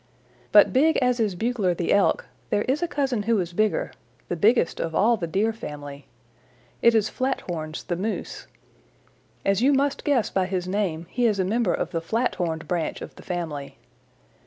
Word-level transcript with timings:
"But 0.51 0.73
big 0.73 0.97
as 0.97 1.19
is 1.19 1.35
Bugler 1.35 1.75
the 1.75 1.93
Elk, 1.93 2.25
there 2.49 2.63
is 2.63 2.81
a 2.81 2.87
cousin 2.87 3.21
who 3.21 3.39
is 3.39 3.53
bigger, 3.53 3.91
the 4.29 4.35
biggest 4.35 4.79
of 4.79 4.95
all 4.95 5.15
the 5.15 5.27
Deer 5.27 5.53
family. 5.53 6.07
It 6.81 6.95
is 6.95 7.07
Flathorns 7.07 7.83
the 7.83 7.95
Moose. 7.95 8.47
As 9.45 9.61
you 9.61 9.73
must 9.73 10.03
guess 10.03 10.31
by 10.31 10.47
his 10.47 10.67
name 10.67 11.05
he 11.11 11.27
is 11.27 11.37
a 11.37 11.45
member 11.45 11.75
of 11.75 11.91
the 11.91 12.01
flat 12.01 12.33
horned 12.33 12.67
branch 12.67 12.99
of 13.03 13.13
the 13.13 13.21
family. 13.21 13.77